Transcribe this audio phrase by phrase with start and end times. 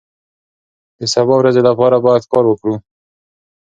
[0.99, 2.75] د سبا ورځې لپاره باید کار وکړو.